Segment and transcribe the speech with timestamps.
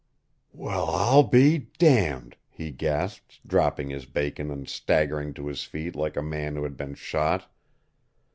[0.55, 6.17] "Well, I'll be damned," he gasped, dropping his bacon and staggering to his feet like
[6.17, 7.47] a man who had been shot.